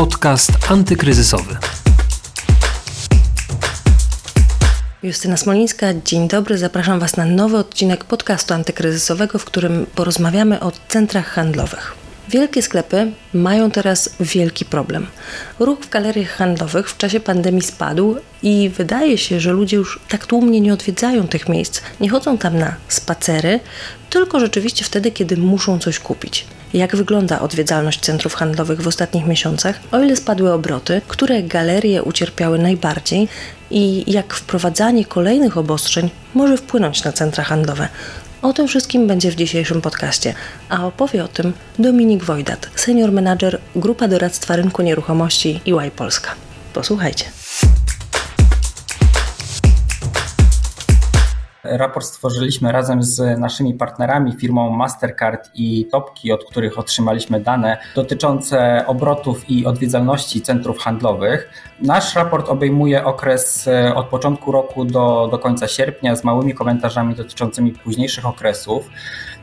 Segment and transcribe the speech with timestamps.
[0.00, 1.56] Podcast antykryzysowy.
[5.02, 6.58] Justyna Smolińska, dzień dobry.
[6.58, 11.99] Zapraszam Was na nowy odcinek podcastu antykryzysowego, w którym porozmawiamy o centrach handlowych.
[12.30, 15.06] Wielkie sklepy mają teraz wielki problem.
[15.58, 20.26] Ruch w galeriach handlowych w czasie pandemii spadł i wydaje się, że ludzie już tak
[20.26, 23.60] tłumnie nie odwiedzają tych miejsc, nie chodzą tam na spacery,
[24.10, 26.46] tylko rzeczywiście wtedy, kiedy muszą coś kupić.
[26.74, 29.80] Jak wygląda odwiedzalność centrów handlowych w ostatnich miesiącach?
[29.92, 33.28] O ile spadły obroty, które galerie ucierpiały najbardziej
[33.70, 37.88] i jak wprowadzanie kolejnych obostrzeń może wpłynąć na centra handlowe?
[38.42, 40.34] O tym wszystkim będzie w dzisiejszym podcaście,
[40.68, 46.30] a opowie o tym Dominik Wojdat, senior menadżer Grupa Doradztwa Rynku Nieruchomości EY Polska.
[46.72, 47.39] Posłuchajcie.
[51.64, 58.84] Raport stworzyliśmy razem z naszymi partnerami, firmą Mastercard i Topki, od których otrzymaliśmy dane dotyczące
[58.86, 61.50] obrotów i odwiedzalności centrów handlowych.
[61.80, 67.14] Nasz raport obejmuje okres e, od początku roku do, do końca sierpnia z małymi komentarzami
[67.14, 68.90] dotyczącymi późniejszych okresów.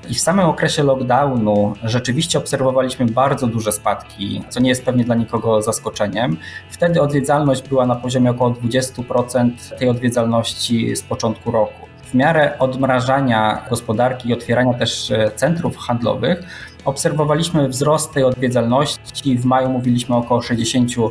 [0.10, 5.16] I w samym okresie lockdownu rzeczywiście obserwowaliśmy bardzo duże spadki, co nie jest pewnie dla
[5.16, 6.38] nikogo zaskoczeniem.
[6.70, 13.66] Wtedy odwiedzalność była na poziomie około 20% tej odwiedzalności z początku roku w miarę odmrażania
[13.70, 16.44] gospodarki i otwierania też e, centrów handlowych
[16.88, 19.38] obserwowaliśmy wzrost tej odwiedzalności.
[19.38, 21.10] W maju mówiliśmy o około 60%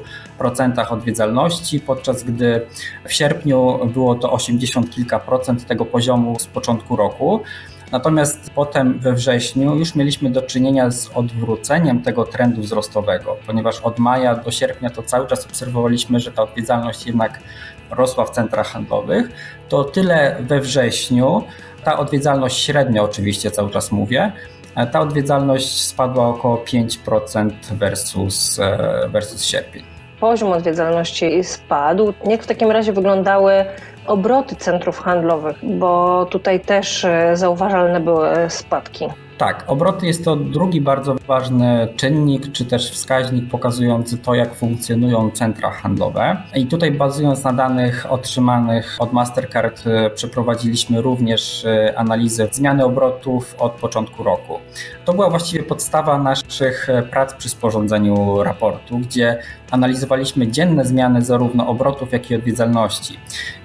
[0.91, 2.67] odwiedzalności, podczas gdy
[3.05, 7.43] w sierpniu było to 80 kilka procent tego poziomu z początku roku.
[7.93, 13.99] Natomiast potem we wrześniu już mieliśmy do czynienia z odwróceniem tego trendu wzrostowego, ponieważ od
[13.99, 17.41] maja do sierpnia to cały czas obserwowaliśmy, że ta odwiedzalność jednak
[17.91, 19.29] rosła w centrach handlowych,
[19.69, 21.43] to tyle we wrześniu
[21.85, 24.33] ta odwiedzalność średnia oczywiście cały czas mówię,
[24.93, 29.83] ta odwiedzalność spadła około 5% versus, e, versus sierpień.
[30.21, 32.13] Poziom odwiedzalności spadł.
[32.25, 33.65] Jak w takim razie wyglądały
[34.07, 39.07] obroty centrów handlowych, bo tutaj też e, zauważalne były spadki.
[39.39, 45.31] Tak, obroty jest to drugi bardzo ważny czynnik, czy też wskaźnik pokazujący to, jak funkcjonują
[45.31, 46.37] centra handlowe.
[46.55, 53.55] I tutaj bazując na danych otrzymanych od Mastercard e, przeprowadziliśmy również e, analizę zmiany obrotów
[53.59, 54.59] od początku roku.
[55.05, 59.39] To była właściwie podstawa naszych e, prac przy sporządzeniu raportu, gdzie
[59.71, 63.19] analizowaliśmy dzienne zmiany zarówno obrotów, jak i odwiedzalności.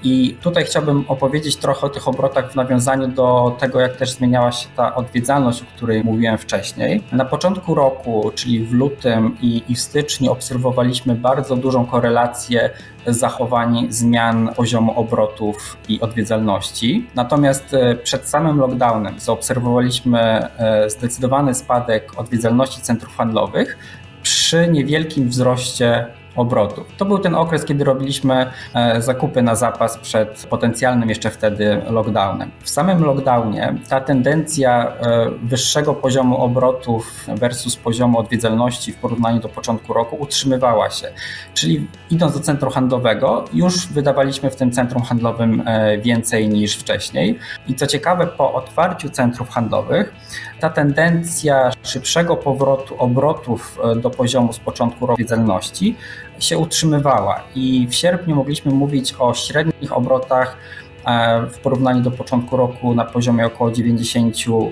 [0.04, 4.52] I tutaj chciałbym opowiedzieć trochę o tych obrotach w nawiązaniu do tego, jak też zmieniała
[4.52, 7.04] się ta odwiedzalność, o której mówiłem wcześniej.
[7.12, 12.70] Na początku roku, czyli w lutym i, i w styczniu, obserwowaliśmy bardzo dużą korelację
[13.08, 17.08] zachowań zmian poziomu obrotów i odwiedzalności.
[17.16, 23.78] Natomiast e, przed samym lockdownem zaobserwowaliśmy e, zdecydowany spadek odwiedzalności centrów handlowych,
[24.24, 26.88] przy niewielkim wzroście obrotów.
[26.98, 32.52] To był ten okres, kiedy robiliśmy e, zakupy na zapas przed potencjalnym jeszcze wtedy lockdownem.
[32.60, 39.50] W samym lockdownie ta tendencja e, wyższego poziomu obrotów versus poziomu odwiedzalności w porównaniu do
[39.50, 41.08] początku roku utrzymywała się.
[41.54, 47.40] Czyli idąc do centrum handlowego, już wydawaliśmy w tym centrum handlowym e, więcej niż wcześniej.
[47.68, 50.14] I co ciekawe, po otwarciu centrów handlowych,
[50.60, 55.96] ta tendencja szybszego powrotu obrotów do poziomu z początku roku odwiedzalności
[56.42, 60.58] się utrzymywała i w sierpniu mogliśmy mówić o średnich obrotach
[61.06, 64.72] e, w porównaniu do początku roku na poziomie około 90%.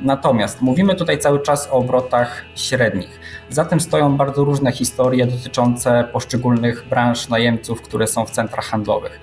[0.00, 3.20] Natomiast mówimy tutaj cały czas o obrotach średnich.
[3.50, 9.20] Za tym stoją bardzo różne historie dotyczące poszczególnych branż najemców, które są w centrach handlowych.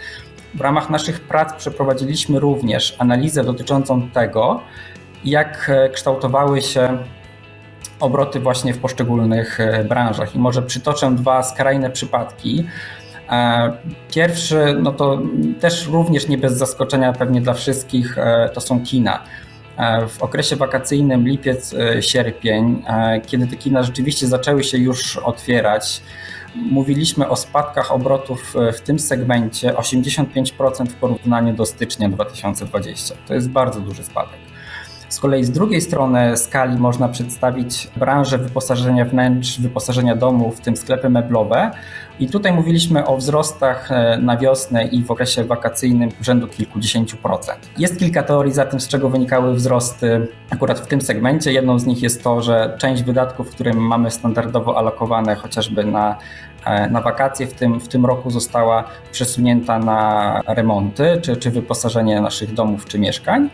[0.53, 4.61] W ramach naszych prac przeprowadziliśmy również analizę dotyczącą tego,
[5.25, 6.97] jak kształtowały się
[8.03, 10.36] obroty właśnie w poszczególnych e, branżach.
[10.36, 12.68] I może przytoczę dwa skrajne przypadki.
[13.30, 13.74] E,
[14.14, 15.22] pierwszy, no to
[15.59, 19.24] też również nie bez zaskoczenia pewnie dla wszystkich, e, to są kina.
[20.09, 22.83] W okresie wakacyjnym lipiec, sierpień,
[23.27, 26.01] kiedy te kina rzeczywiście zaczęły się już otwierać,
[26.56, 33.16] mówiliśmy o spadkach obrotów w tym segmencie 85% w porównaniu do stycznia 2020.
[33.27, 34.52] To jest bardzo duży spadek.
[35.13, 40.77] Z kolei z drugiej strony skali można przedstawić branżę wyposażenia wnętrz, wyposażenia domów, w tym
[40.77, 41.71] sklepy meblowe.
[42.19, 47.69] I tutaj mówiliśmy o wzrostach e, na wiosnę i w okresie wakacyjnym rzędu kilkudziesięciu procent.
[47.77, 51.54] Jest kilka teorii za tym, z czego wynikały wzrosty akurat w tym segmencie.
[51.54, 56.18] Jedną z nich jest to, że część wydatków, które mamy standardowo alokowane chociażby na
[56.65, 62.21] e, na wakacje w tym, w tym roku została przesunięta na remonty czy, czy wyposażenie
[62.21, 63.50] naszych domów czy mieszkań.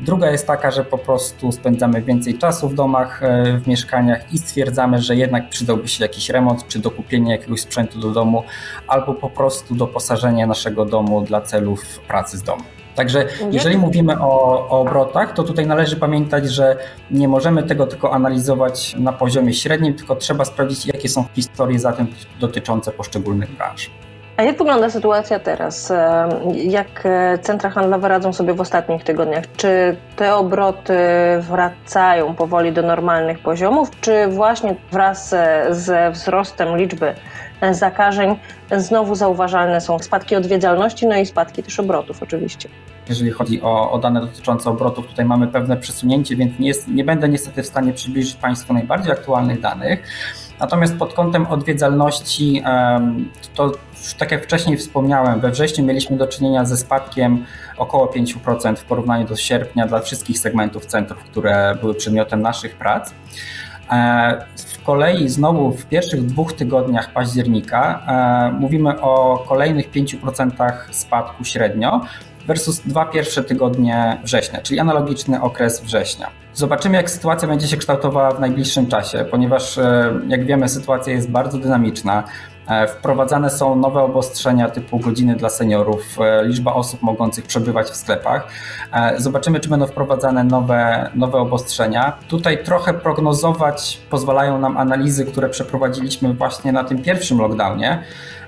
[0.00, 4.38] Druga jest taka, że po prostu spędzamy więcej czasu w domach, e, w mieszkaniach i
[4.38, 8.42] stwierdzamy, że jednak przydałby się jakiś remont, czy dokupienie jakiegoś sprzętu do domu,
[8.88, 12.62] albo po prostu doposażenie naszego domu dla celów pracy z domu.
[12.94, 16.76] Także jeżeli mówimy o, o, obrotach, to tutaj należy pamiętać, że
[17.10, 22.06] nie możemy tego tylko analizować na poziomie średnim, tylko trzeba sprawdzić, jakie są historie zatem
[22.40, 23.90] dotyczące poszczególnych branż.
[24.36, 25.92] A jak wygląda sytuacja teraz?
[26.54, 29.44] Jak e, centra handlowe radzą sobie w ostatnich tygodniach?
[29.56, 30.98] Czy te obroty
[31.40, 37.14] wracają powoli do normalnych poziomów, czy właśnie wraz e, ze wzrostem liczby
[37.60, 38.36] e, zakażeń
[38.76, 42.68] znowu zauważalne są spadki odwiedzalności, no i spadki też obrotów oczywiście?
[43.08, 47.04] Jeżeli chodzi o, o dane dotyczące obrotów, tutaj mamy pewne przesunięcie, więc nie, jest, nie
[47.04, 50.02] będę niestety w stanie przybliżyć Państwu najbardziej aktualnych danych.
[50.60, 52.62] Natomiast pod kątem odwiedzalności,
[53.54, 53.72] to
[54.18, 57.44] tak jak wcześniej wspomniałem, we wrześniu mieliśmy do czynienia ze spadkiem
[57.76, 63.14] około 5% w porównaniu do sierpnia dla wszystkich segmentów centrów, które były przedmiotem naszych prac.
[63.90, 71.44] E, z kolei znowu w pierwszych dwóch tygodniach października e, mówimy o kolejnych 5% spadku
[71.44, 72.00] średnio
[72.46, 76.30] versus dwa pierwsze tygodnie września, czyli analogiczny okres września.
[76.54, 81.30] Zobaczymy, jak sytuacja będzie się kształtowała w najbliższym czasie, ponieważ, e, jak wiemy, sytuacja jest
[81.30, 82.24] bardzo dynamiczna.
[82.68, 87.96] E, wprowadzane są nowe obostrzenia typu godziny dla seniorów, e, liczba osób mogących przebywać w
[87.96, 88.48] sklepach.
[89.16, 92.12] Zobaczymy, czy będą wprowadzane nowe, nowe obostrzenia.
[92.28, 98.02] Tutaj trochę prognozować pozwalają nam analizy, które przeprowadziliśmy właśnie na tym pierwszym lockdownie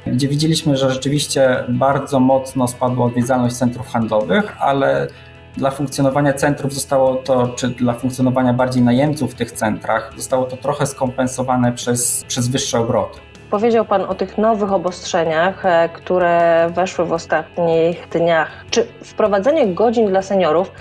[0.07, 5.09] gdzie widzieliśmy, że rzeczywiście bardzo mocno spadła odwiedzalność centrów handlowych, ale
[5.57, 10.57] dla funkcjonowania centrów zostało to, czy dla funkcjonowania bardziej najemców w tych centrach, zostało to
[10.57, 13.21] trochę skompensowane przez, przez wyższe obroty.
[13.51, 18.65] Powiedział Pan o tych nowych obostrzeniach, e, które weszły w ostatnich dniach.
[18.71, 20.73] Czy wprowadzenie godzin dla seniorów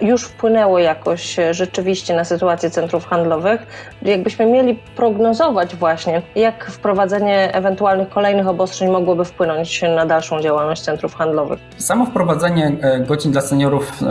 [0.00, 3.66] już wpłynęło jakoś e, rzeczywiście na sytuację centrów handlowych?
[4.02, 11.14] Jakbyśmy mieli prognozować właśnie, jak wprowadzenie ewentualnych kolejnych obostrzeń mogłoby wpłynąć na dalszą działalność centrów
[11.14, 11.60] handlowych?
[11.76, 12.72] Samo wprowadzenie
[13.06, 14.02] godzin dla seniorów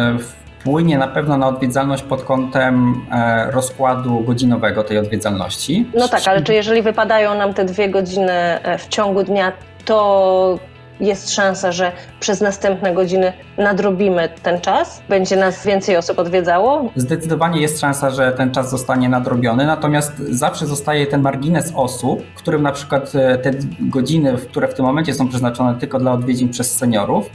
[0.62, 5.86] wpłynie na pewno na odwiedzalność pod kątem e, rozkładu godzinowego tej odwiedzalności.
[5.96, 9.52] No tak, ale czy jeżeli wypadają nam te dwie godziny e, w ciągu dnia,
[9.86, 10.60] to
[11.01, 15.01] jest szansa, że przez następne godziny nadrobimy ten czas?
[15.09, 16.92] Będzie nas więcej osób odwiedzało?
[16.95, 22.62] Zdecydowanie jest szansa, że ten czas zostanie nadrobiony, natomiast zawsze zostaje ten margines osób, którym
[22.62, 26.75] na przykład e, te godziny, które w tym momencie są przeznaczone tylko dla odwiedzin przez
[26.77, 27.30] seniorów,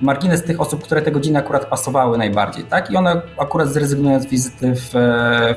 [0.00, 2.90] margines tych osób, które te godziny akurat pasowały najbardziej, tak?
[2.90, 4.90] I one akurat zrezygnują z wizyty w,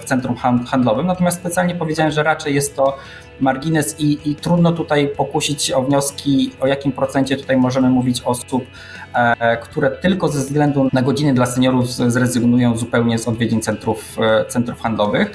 [0.01, 0.35] w centrum
[0.65, 1.07] handlowym.
[1.07, 2.97] Natomiast specjalnie powiedziałem, że raczej jest to
[3.39, 8.65] margines i, i trudno tutaj pokusić o wnioski, o jakim procencie tutaj możemy mówić osób,
[9.13, 14.45] e, które tylko ze względu na godziny dla seniorów zrezygnują zupełnie z odwiedzin centrów, e,
[14.45, 15.31] centrów handlowych.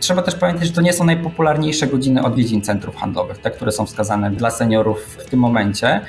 [0.00, 3.86] Trzeba też pamiętać, że to nie są najpopularniejsze godziny odwiedzin centrów handlowych, te, które są
[3.86, 6.00] wskazane dla seniorów w tym momencie.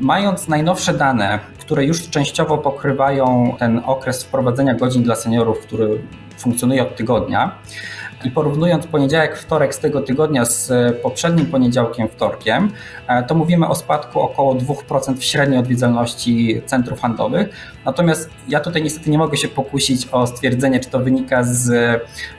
[0.00, 6.02] Mając najnowsze dane, które już częściowo pokrywają ten okres wprowadzenia godzin dla seniorów, który
[6.38, 7.58] funkcjonuje od tygodnia,
[8.24, 12.70] i porównując poniedziałek, wtorek z tego tygodnia z poprzednim poniedziałkiem, wtorkiem,
[13.06, 17.48] e, to mówimy o spadku około 2% w średniej odwiedzalności centrów handlowych.
[17.84, 21.70] Natomiast ja tutaj niestety nie mogę się pokusić o stwierdzenie, czy to wynika z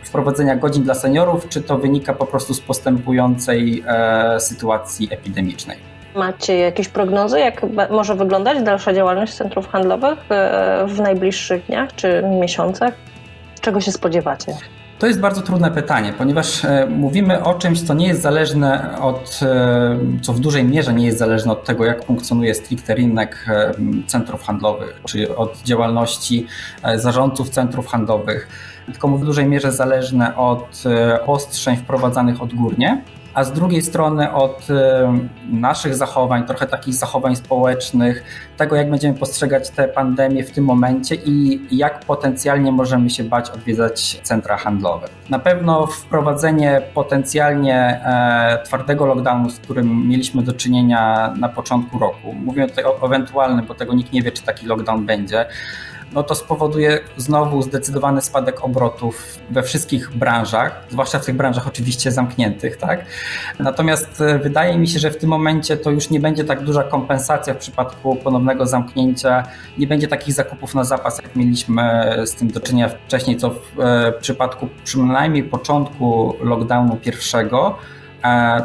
[0.03, 5.88] wprowadzenia godzin dla seniorów, czy to wynika po prostu z postępującej e, sytuacji epidemicznej.
[6.15, 12.23] Macie jakieś prognozy, jak może wyglądać dalsza działalność centrów handlowych e, w najbliższych dniach czy
[12.41, 12.93] miesiącach?
[13.61, 14.53] Czego się spodziewacie?
[14.99, 19.39] To jest bardzo trudne pytanie, ponieważ e, mówimy o czymś, co nie jest zależne od,
[19.41, 23.45] e, co w dużej mierze nie jest zależne od tego, jak funkcjonuje stricte rynek
[24.07, 26.47] centrów handlowych, czy od działalności
[26.95, 28.47] zarządców centrów handlowych,
[28.85, 30.83] tylko w dużej mierze zależne od
[31.25, 33.01] ostrzeń wprowadzanych odgórnie
[33.33, 34.73] a z drugiej strony od y,
[35.51, 38.23] naszych zachowań, trochę takich zachowań społecznych,
[38.57, 43.49] tego jak będziemy postrzegać tę pandemię w tym momencie i jak potencjalnie możemy się bać
[43.49, 45.07] odwiedzać centra handlowe.
[45.29, 52.33] Na pewno wprowadzenie potencjalnie e, twardego lockdownu, z którym mieliśmy do czynienia na początku roku,
[52.33, 55.45] mówię tutaj o ewentualnym, bo tego nikt nie wie, czy taki lockdown będzie,
[56.13, 62.11] no to spowoduje znowu zdecydowany spadek obrotów we wszystkich branżach, zwłaszcza w tych branżach oczywiście
[62.11, 63.05] zamkniętych, tak?
[63.59, 66.83] Natomiast e, wydaje mi się, że w tym momencie to już nie będzie tak duża
[66.83, 69.43] kompensacja w przypadku ponownego zamknięcia,
[69.77, 73.79] nie będzie takich zakupów na zapas, jak mieliśmy z tym do czynienia wcześniej, co w
[73.79, 77.77] e, przypadku przynajmniej początku lockdownu pierwszego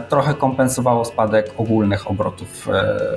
[0.09, 2.69] trochę kompensowało spadek ogólnych obrotów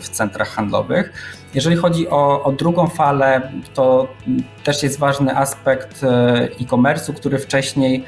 [0.02, 1.14] w centrach handlowych.
[1.54, 4.08] Jeżeli chodzi o, o drugą falę, to
[4.64, 6.04] też jest ważny aspekt
[6.62, 8.06] e-commerce'u, który wcześniej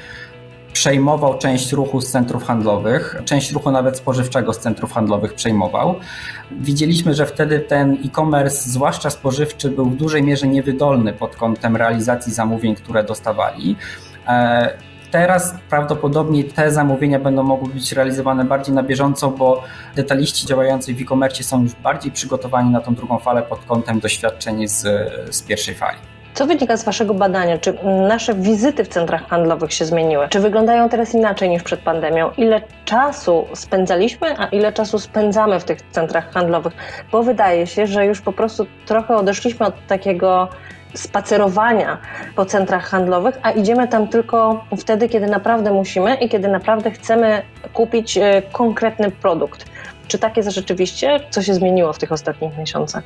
[0.72, 5.94] przejmował część ruchu z centrów handlowych, część ruchu nawet spożywczego z centrów handlowych przejmował.
[6.50, 12.32] Widzieliśmy, że wtedy ten e-commerce, zwłaszcza spożywczy, był w dużej mierze niewydolny pod kątem realizacji
[12.32, 13.76] zamówień, które dostawali.
[15.10, 19.62] Teraz prawdopodobnie te zamówienia będą mogły być realizowane bardziej na bieżąco, bo
[19.96, 24.68] detaliści działający w e-commerce są już bardziej przygotowani na tą drugą falę pod kątem doświadczeń
[24.68, 24.82] z,
[25.34, 25.98] z pierwszej fali.
[26.34, 27.58] Co wynika z Waszego badania?
[27.58, 30.28] Czy nasze wizyty w centrach handlowych się zmieniły?
[30.28, 32.30] Czy wyglądają teraz inaczej niż przed pandemią?
[32.36, 36.72] Ile czasu spędzaliśmy, a ile czasu spędzamy w tych centrach handlowych?
[37.12, 40.48] Bo wydaje się, że już po prostu trochę odeszliśmy od takiego
[40.94, 41.98] spacerowania
[42.36, 47.42] po centrach handlowych, a idziemy tam tylko wtedy, kiedy naprawdę musimy i kiedy naprawdę chcemy
[47.72, 49.64] kupić e, konkretny produkt.
[50.08, 51.20] Czy tak jest rzeczywiście?
[51.30, 53.02] Co się zmieniło w tych ostatnich miesiącach?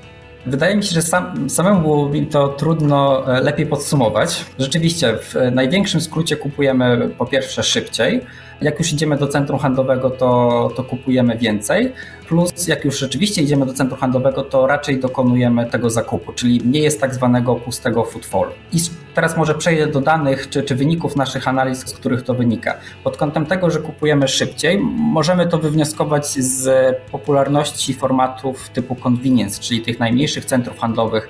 [0.46, 4.44] Wydaje mi się, że sam, samemu było mi to trudno e, lepiej podsumować.
[4.58, 8.20] Rzeczywiście, w największym skrócie kupujemy po pierwsze szybciej.
[8.60, 11.92] Jak już idziemy do centrum handlowego, to, to kupujemy więcej.
[12.34, 16.80] Plus, jak już rzeczywiście idziemy do centrum handlowego, to raczej dokonujemy tego zakupu, czyli nie
[16.80, 18.52] jest tak zwanego pustego footfallu.
[18.72, 18.78] I
[19.14, 22.74] teraz może przejdę do danych czy, czy wyników naszych analiz, z których to wynika.
[23.04, 29.80] Pod kątem tego, że kupujemy szybciej, możemy to wywnioskować z popularności formatów typu convenience, czyli
[29.80, 31.28] tych najmniejszych centrów handlowych,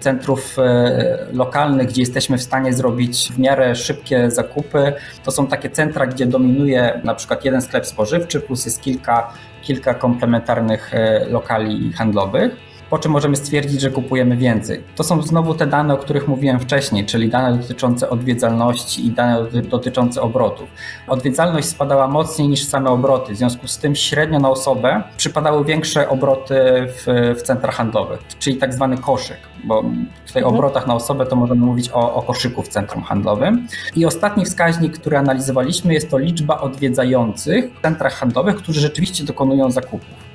[0.00, 4.92] centrów e, lokalnych, gdzie jesteśmy w stanie zrobić w miarę szybkie zakupy.
[5.24, 9.32] To są takie centra, gdzie dominuje na przykład jeden sklep spożywczy, plus jest kilka,
[9.62, 14.84] kilka komplementarnych e, lokali handlowych po czym możemy stwierdzić, że kupujemy więcej.
[14.96, 19.44] To są znowu te dane, o których mówiłem wcześniej, czyli dane dotyczące odwiedzalności i dane
[19.62, 20.68] dotyczące obrotów.
[21.08, 26.08] Odwiedzalność spadała mocniej niż same obroty, w związku z tym średnio na osobę przypadały większe
[26.08, 26.54] obroty
[26.86, 29.82] w, w centrach handlowych, czyli tak zwany koszyk, bo
[30.26, 30.54] w tej mhm.
[30.54, 33.66] obrotach na osobę to możemy mówić o, o koszyku w centrum handlowym.
[33.96, 39.70] I ostatni wskaźnik, który analizowaliśmy, jest to liczba odwiedzających w centrach handlowych, którzy rzeczywiście dokonują
[39.70, 40.31] zakupów.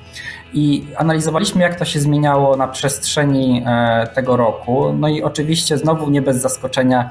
[0.54, 4.92] I analizowaliśmy, jak to się zmieniało na przestrzeni e, tego roku.
[4.92, 7.08] No i oczywiście, znowu nie bez zaskoczenia,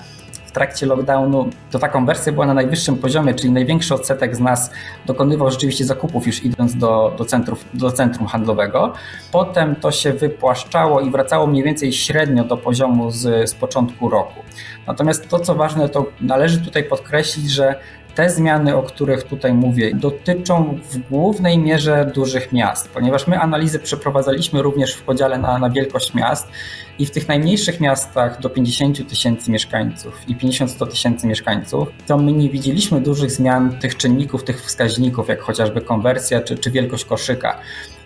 [0.48, 4.72] w trakcie lockdownu to ta konwersja była na najwyższym poziomie, czyli największy odsetek z nas
[5.06, 8.94] dokonywał rzeczywiście zakupów już idąc do, do, centrów, do centrum handlowego.
[9.32, 14.39] Potem to się wypłaszczało i wracało mniej więcej średnio do poziomu z, z początku roku.
[14.88, 17.75] Natomiast to, co ważne, to należy tutaj podkreślić, że
[18.17, 23.79] te zmiany, o których tutaj mówię, dotyczą w głównej mierze dużych miast, ponieważ my analizy
[23.79, 26.47] przeprowadzaliśmy również w podziale na, na wielkość miast
[27.00, 32.31] i w tych najmniejszych miastach do 50 tysięcy mieszkańców i 50-100 tysięcy mieszkańców, to my
[32.31, 37.59] nie widzieliśmy dużych zmian tych czynników, tych wskaźników, jak chociażby konwersja czy, czy wielkość koszyka.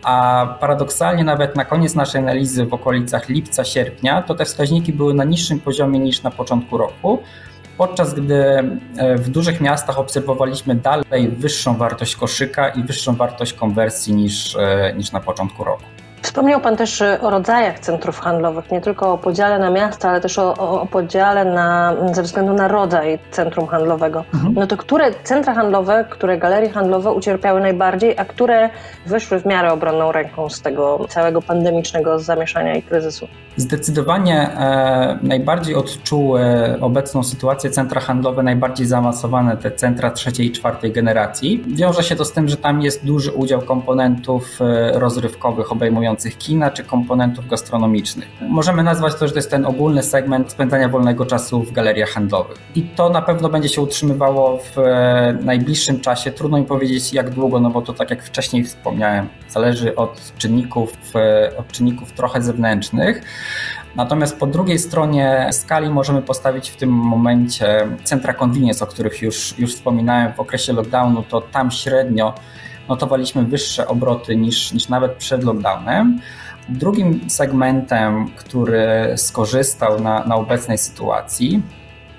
[0.04, 5.14] A paradoksalnie nawet na koniec naszej analizy w okolicach lipca, sierpnia, to te wskaźniki były
[5.14, 7.20] na niższym poziomie niż na początku roku
[7.78, 8.44] podczas gdy
[8.98, 14.94] e, w dużych miastach obserwowaliśmy dalej wyższą wartość koszyka i wyższą wartość konwersji niż, e,
[14.98, 15.84] niż na początku roku.
[16.22, 20.40] Wspomniał Pan też o rodzajach centrów handlowych, nie tylko o podziale na miasta, ale też
[20.40, 24.24] o, o podziale na, ze względu na rodzaj centrum handlowego.
[24.34, 24.54] Mhm.
[24.54, 28.70] No to które centra handlowe, które galerie handlowe ucierpiały najbardziej, a które
[29.06, 33.28] wyszły w miarę obronną ręką z tego całego pandemicznego zamieszania i kryzysu?
[33.58, 36.42] Zdecydowanie e, najbardziej odczuły
[36.82, 41.64] obecną sytuację centra handlowe, najbardziej zaawansowane, te centra trzeciej i czwartej generacji.
[41.68, 46.72] Wiąże się to z tym, że tam jest duży udział komponentów e, rozrywkowych obejmujących kina
[46.72, 48.28] czy komponentów gastronomicznych.
[48.42, 52.58] Możemy nazwać to, że to jest ten ogólny segment spędzania wolnego czasu w galeriach handlowych.
[52.76, 56.32] I to na pewno będzie się utrzymywało w e, najbliższym czasie.
[56.32, 60.94] Trudno mi powiedzieć jak długo, no bo to tak jak wcześniej wspomniałem, zależy od czynników,
[61.16, 63.22] e, od czynników trochę zewnętrznych.
[63.96, 69.60] Natomiast po drugiej stronie skali możemy postawić w tym momencie centra convenience, o których już,
[69.60, 72.34] już wspominałem w okresie lockdownu, to tam średnio
[72.92, 76.20] notowaliśmy wyższe obroty niż, niż nawet przed lockdownem.
[76.70, 81.62] Drugim segmentem, który skorzystał na, na obecnej sytuacji,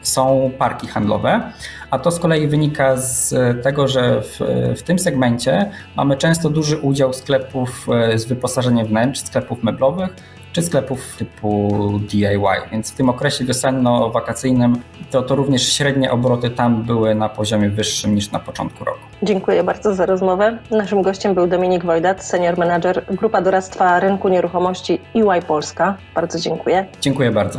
[0.02, 1.52] są parki handlowe,
[1.90, 4.38] a to z kolei wynika z tego, że w,
[4.76, 10.16] w, tym segmencie mamy często duży udział sklepów e, z wyposażeniem wnętrz, sklepów meblowych,
[10.52, 12.38] czy sklepów typu DIY.
[12.72, 14.76] Więc w tym okresie wiosenno-wakacyjnym
[15.10, 19.00] to, to również średnie obroty tam były na poziomie wyższym niż na początku roku.
[19.22, 20.58] Dziękuję bardzo za rozmowę.
[20.70, 25.96] Naszym gościem był Dominik Wojdat, senior manager Grupa Doradztwa Rynku Nieruchomości EY Polska.
[26.14, 26.86] Bardzo dziękuję.
[27.00, 27.58] Dziękuję bardzo.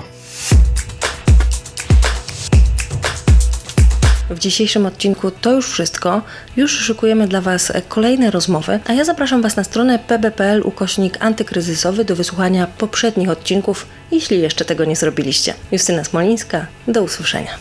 [4.33, 6.21] W dzisiejszym odcinku to już wszystko.
[6.57, 12.05] Już szykujemy dla Was kolejne rozmowy, a ja zapraszam Was na stronę pb.pl ukośnik antykryzysowy
[12.05, 15.53] do wysłuchania poprzednich odcinków, jeśli jeszcze tego nie zrobiliście.
[15.71, 17.51] Justyna Smolińska, do usłyszenia.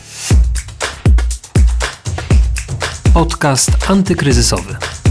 [3.14, 5.01] Podcast antykryzysowy.